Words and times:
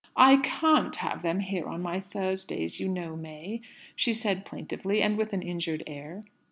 "I 0.17 0.37
can't 0.37 0.95
have 0.95 1.21
them 1.21 1.41
here 1.41 1.67
on 1.67 1.83
my 1.83 1.99
Thursdays, 1.99 2.79
you 2.79 2.89
know, 2.89 3.15
May," 3.15 3.61
she 3.95 4.13
said 4.13 4.45
plaintively, 4.45 4.99
and 4.99 5.15
with 5.15 5.31
an 5.31 5.43
injured 5.43 5.83
air. 5.85 6.23